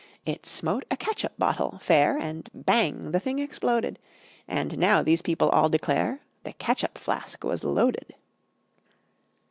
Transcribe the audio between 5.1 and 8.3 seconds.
people all declare That catsup flask was loaded.